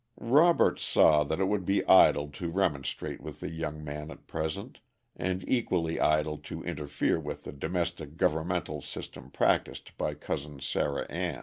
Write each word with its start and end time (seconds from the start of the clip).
Robert 0.19 0.79
saw 0.79 1.23
that 1.25 1.39
it 1.39 1.45
would 1.47 1.63
be 1.63 1.85
idle 1.87 2.27
to 2.29 2.49
remonstrate 2.49 3.21
with 3.21 3.39
the 3.39 3.51
young 3.51 3.83
man 3.83 4.09
at 4.09 4.25
present, 4.25 4.79
and 5.15 5.47
equally 5.47 5.99
idle 5.99 6.39
to 6.39 6.63
interfere 6.63 7.19
with 7.19 7.43
the 7.43 7.51
domestic 7.51 8.17
governmental 8.17 8.81
system 8.81 9.29
practiced 9.29 9.95
by 9.99 10.15
Cousin 10.15 10.59
Sarah 10.59 11.05
Ann. 11.11 11.39